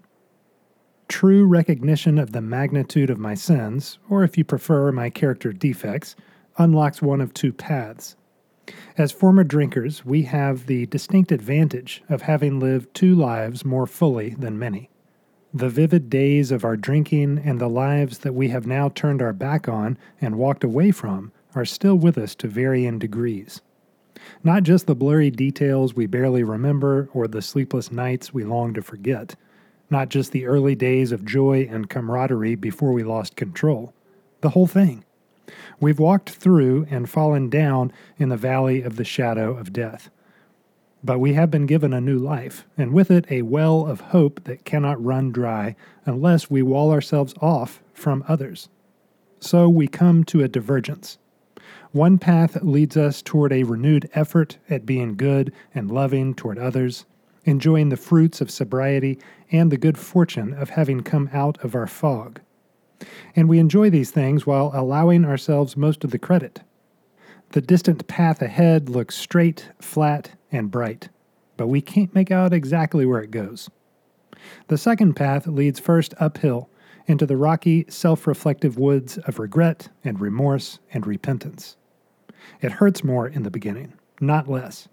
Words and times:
True 1.06 1.44
recognition 1.44 2.18
of 2.18 2.32
the 2.32 2.40
magnitude 2.40 3.10
of 3.10 3.18
my 3.18 3.34
sins, 3.34 3.98
or 4.08 4.24
if 4.24 4.38
you 4.38 4.44
prefer, 4.44 4.90
my 4.90 5.10
character 5.10 5.52
defects, 5.52 6.16
unlocks 6.58 7.00
one 7.02 7.20
of 7.20 7.34
two 7.34 7.52
paths. 7.52 8.16
As 8.96 9.12
former 9.12 9.44
drinkers, 9.44 10.04
we 10.04 10.22
have 10.22 10.66
the 10.66 10.86
distinct 10.86 11.32
advantage 11.32 12.02
of 12.08 12.22
having 12.22 12.60
lived 12.60 12.94
two 12.94 13.14
lives 13.14 13.64
more 13.64 13.86
fully 13.86 14.30
than 14.30 14.58
many. 14.58 14.90
The 15.52 15.68
vivid 15.68 16.08
days 16.08 16.52
of 16.52 16.64
our 16.64 16.76
drinking 16.76 17.40
and 17.44 17.60
the 17.60 17.68
lives 17.68 18.18
that 18.18 18.34
we 18.34 18.48
have 18.48 18.66
now 18.66 18.88
turned 18.88 19.20
our 19.20 19.32
back 19.32 19.68
on 19.68 19.98
and 20.20 20.38
walked 20.38 20.62
away 20.62 20.92
from 20.92 21.32
are 21.56 21.64
still 21.64 21.96
with 21.96 22.16
us 22.16 22.36
to 22.36 22.46
varying 22.46 23.00
degrees. 23.00 23.60
Not 24.44 24.62
just 24.62 24.86
the 24.86 24.94
blurry 24.94 25.30
details 25.30 25.94
we 25.94 26.06
barely 26.06 26.44
remember 26.44 27.08
or 27.12 27.26
the 27.26 27.42
sleepless 27.42 27.90
nights 27.90 28.32
we 28.32 28.44
long 28.44 28.74
to 28.74 28.82
forget. 28.82 29.34
Not 29.88 30.08
just 30.08 30.30
the 30.30 30.46
early 30.46 30.76
days 30.76 31.10
of 31.10 31.24
joy 31.24 31.66
and 31.68 31.90
camaraderie 31.90 32.54
before 32.54 32.92
we 32.92 33.02
lost 33.02 33.34
control. 33.34 33.92
The 34.42 34.50
whole 34.50 34.68
thing. 34.68 35.04
We've 35.80 35.98
walked 35.98 36.30
through 36.30 36.86
and 36.90 37.08
fallen 37.08 37.48
down 37.48 37.92
in 38.18 38.28
the 38.28 38.36
valley 38.36 38.82
of 38.82 38.96
the 38.96 39.04
shadow 39.04 39.56
of 39.56 39.72
death. 39.72 40.10
But 41.02 41.18
we 41.18 41.32
have 41.34 41.50
been 41.50 41.66
given 41.66 41.92
a 41.92 42.00
new 42.00 42.18
life, 42.18 42.66
and 42.76 42.92
with 42.92 43.10
it 43.10 43.24
a 43.30 43.42
well 43.42 43.86
of 43.86 44.00
hope 44.00 44.44
that 44.44 44.64
cannot 44.64 45.02
run 45.02 45.32
dry 45.32 45.74
unless 46.04 46.50
we 46.50 46.62
wall 46.62 46.92
ourselves 46.92 47.34
off 47.40 47.82
from 47.94 48.24
others. 48.28 48.68
So 49.40 49.68
we 49.68 49.88
come 49.88 50.24
to 50.24 50.42
a 50.42 50.48
divergence. 50.48 51.18
One 51.92 52.18
path 52.18 52.62
leads 52.62 52.96
us 52.96 53.22
toward 53.22 53.52
a 53.52 53.62
renewed 53.62 54.10
effort 54.14 54.58
at 54.68 54.86
being 54.86 55.16
good 55.16 55.52
and 55.74 55.90
loving 55.90 56.34
toward 56.34 56.58
others, 56.58 57.06
enjoying 57.44 57.88
the 57.88 57.96
fruits 57.96 58.40
of 58.40 58.50
sobriety 58.50 59.18
and 59.50 59.72
the 59.72 59.78
good 59.78 59.96
fortune 59.96 60.52
of 60.52 60.70
having 60.70 61.00
come 61.00 61.30
out 61.32 61.62
of 61.64 61.74
our 61.74 61.86
fog 61.86 62.40
and 63.34 63.48
we 63.48 63.58
enjoy 63.58 63.90
these 63.90 64.10
things 64.10 64.46
while 64.46 64.70
allowing 64.74 65.24
ourselves 65.24 65.76
most 65.76 66.04
of 66.04 66.10
the 66.10 66.18
credit. 66.18 66.60
The 67.50 67.60
distant 67.60 68.06
path 68.06 68.42
ahead 68.42 68.88
looks 68.88 69.16
straight, 69.16 69.70
flat, 69.80 70.32
and 70.52 70.70
bright, 70.70 71.08
but 71.56 71.68
we 71.68 71.80
can't 71.80 72.14
make 72.14 72.30
out 72.30 72.52
exactly 72.52 73.04
where 73.04 73.22
it 73.22 73.30
goes. 73.30 73.68
The 74.68 74.78
second 74.78 75.14
path 75.14 75.46
leads 75.46 75.80
first 75.80 76.14
uphill 76.18 76.70
into 77.06 77.26
the 77.26 77.36
rocky, 77.36 77.86
self 77.88 78.26
reflective 78.26 78.78
woods 78.78 79.18
of 79.18 79.38
regret 79.38 79.88
and 80.04 80.20
remorse 80.20 80.78
and 80.92 81.06
repentance. 81.06 81.76
It 82.60 82.72
hurts 82.72 83.02
more 83.02 83.26
in 83.26 83.42
the 83.42 83.50
beginning, 83.50 83.94
not 84.20 84.48
less. 84.48 84.88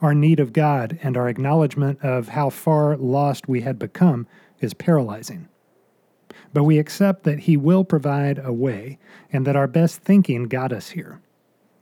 Our 0.00 0.14
need 0.14 0.38
of 0.38 0.52
God 0.52 0.98
and 1.02 1.16
our 1.16 1.28
acknowledgement 1.28 2.00
of 2.02 2.28
how 2.28 2.50
far 2.50 2.96
lost 2.96 3.48
we 3.48 3.62
had 3.62 3.78
become 3.78 4.26
is 4.60 4.74
paralyzing 4.74 5.48
but 6.52 6.64
we 6.64 6.78
accept 6.78 7.24
that 7.24 7.40
He 7.40 7.56
will 7.56 7.84
provide 7.84 8.40
a 8.42 8.52
way 8.52 8.98
and 9.32 9.46
that 9.46 9.56
our 9.56 9.66
best 9.66 10.00
thinking 10.00 10.44
got 10.44 10.72
us 10.72 10.90
here. 10.90 11.20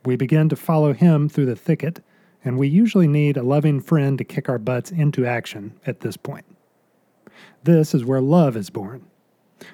We 0.05 0.15
begin 0.15 0.49
to 0.49 0.55
follow 0.55 0.93
Him 0.93 1.29
through 1.29 1.45
the 1.45 1.55
thicket, 1.55 2.01
and 2.43 2.57
we 2.57 2.67
usually 2.67 3.07
need 3.07 3.37
a 3.37 3.43
loving 3.43 3.79
friend 3.79 4.17
to 4.17 4.23
kick 4.23 4.49
our 4.49 4.57
butts 4.57 4.91
into 4.91 5.25
action 5.25 5.79
at 5.85 6.01
this 6.01 6.17
point. 6.17 6.45
This 7.63 7.93
is 7.93 8.03
where 8.03 8.21
love 8.21 8.57
is 8.57 8.69
born. 8.69 9.05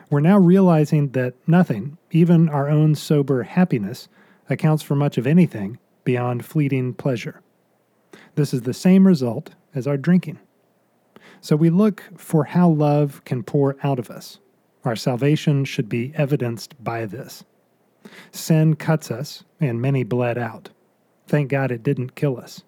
We're 0.10 0.20
now 0.20 0.38
realizing 0.38 1.10
that 1.10 1.34
nothing, 1.48 1.98
even 2.12 2.48
our 2.50 2.70
own 2.70 2.96
sober 2.96 3.44
happiness, 3.44 4.08
accounts 4.50 4.84
for 4.84 4.96
much 4.96 5.18
of 5.18 5.26
anything 5.26 5.80
beyond 6.04 6.46
fleeting 6.46 6.94
pleasure. 6.94 7.42
This 8.36 8.54
is 8.54 8.64
the 8.64 8.74
same 8.74 9.08
result 9.08 9.52
as 9.74 9.88
our 9.88 9.98
drinking. 9.98 10.40
So 11.42 11.56
we 11.56 11.70
look 11.70 12.04
for 12.18 12.46
how 12.46 12.70
love 12.70 13.24
can 13.26 13.44
pour 13.44 13.76
out 13.84 14.00
of 14.00 14.10
us 14.10 14.40
our 14.90 14.96
salvation 14.96 15.66
should 15.66 15.88
be 15.88 16.12
evidenced 16.16 16.74
by 16.84 17.06
this. 17.06 17.44
Sin 18.32 18.76
cuts 18.76 19.12
us, 19.12 19.44
and 19.60 19.80
many 19.80 20.04
bled 20.04 20.36
out. 20.36 20.70
Thank 21.28 21.52
God 21.52 21.72
it 21.72 21.84
didn't 21.84 22.16
kill 22.16 22.40
us. 22.40 22.64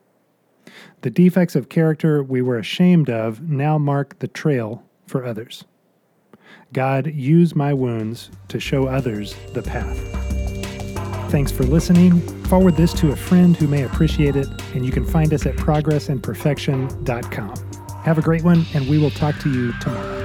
The 1.02 1.10
defects 1.10 1.56
of 1.56 1.70
character 1.70 2.22
we 2.22 2.44
were 2.44 2.60
ashamed 2.60 3.10
of 3.10 3.42
now 3.42 3.80
mark 3.80 4.20
the 4.20 4.28
trail 4.28 4.84
for 5.08 5.26
others. 5.26 5.64
God, 6.74 7.08
use 7.08 7.56
my 7.56 7.74
wounds 7.74 8.30
to 8.50 8.60
show 8.60 8.86
others 8.86 9.36
the 9.54 9.64
path. 9.64 9.98
Thanks 11.32 11.52
for 11.52 11.64
listening. 11.64 12.20
Forward 12.46 12.78
this 12.78 12.94
to 13.00 13.14
a 13.14 13.16
friend 13.16 13.58
who 13.58 13.68
may 13.68 13.82
appreciate 13.82 14.36
it, 14.36 14.48
and 14.76 14.86
you 14.86 14.92
can 14.92 15.08
find 15.08 15.34
us 15.34 15.48
at 15.48 15.56
progressandperfection.com. 15.56 18.04
Have 18.04 18.20
a 18.20 18.22
great 18.22 18.44
one, 18.44 18.68
and 18.76 18.88
we 18.88 19.00
will 19.00 19.10
talk 19.10 19.40
to 19.40 19.52
you 19.52 19.74
tomorrow. 19.80 20.21